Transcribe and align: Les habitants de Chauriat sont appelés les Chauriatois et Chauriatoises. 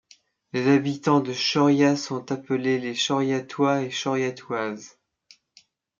Les 0.53 0.67
habitants 0.67 1.19
de 1.19 1.31
Chauriat 1.31 1.95
sont 1.95 2.31
appelés 2.31 2.79
les 2.79 2.95
Chauriatois 2.95 3.83
et 3.83 3.91
Chauriatoises. 3.91 4.97